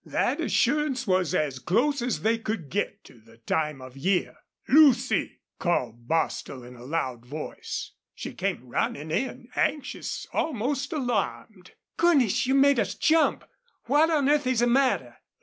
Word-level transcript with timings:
That 0.03 0.41
assurance 0.41 1.05
was 1.05 1.35
as 1.35 1.59
close 1.59 2.01
as 2.01 2.23
they 2.23 2.39
could 2.39 2.71
get 2.71 3.03
to 3.03 3.19
the 3.19 3.37
time 3.37 3.83
of 3.83 3.95
year. 3.95 4.35
"Lucy!" 4.67 5.41
called 5.59 6.07
Bostil, 6.07 6.63
in 6.63 6.75
a 6.75 6.83
loud 6.85 7.23
voice. 7.23 7.91
She 8.15 8.33
came 8.33 8.67
running 8.67 9.11
in, 9.11 9.49
anxious, 9.55 10.25
almost 10.33 10.91
alarmed. 10.91 11.73
"Goodness! 11.97 12.47
you 12.47 12.55
made 12.55 12.79
us 12.79 12.95
jump! 12.95 13.43
What 13.85 14.09
on 14.09 14.27
earth 14.27 14.47
is 14.47 14.61
the 14.61 14.65
matter?" 14.67 15.17